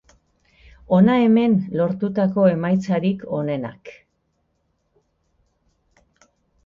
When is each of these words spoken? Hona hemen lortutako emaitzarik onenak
Hona 0.95 1.17
hemen 1.25 1.57
lortutako 1.81 2.47
emaitzarik 2.53 3.21
onenak 3.41 3.93